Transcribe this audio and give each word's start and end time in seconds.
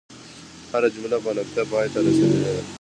هره 0.71 0.87
جمله 0.93 1.17
په 1.23 1.31
نقطه 1.37 1.61
پای 1.71 1.87
ته 1.93 1.99
رسیدلې 2.05 2.49
ده. 2.55 2.63